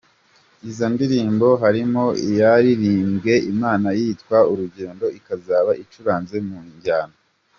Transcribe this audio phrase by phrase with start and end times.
[0.69, 7.15] izo ndirimbo harimo iyaririmbiwe Imana yitwa Urugendo ikazaba icuranze mu njyana.